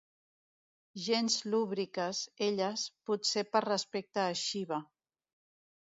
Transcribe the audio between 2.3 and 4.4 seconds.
elles, potser per respecte a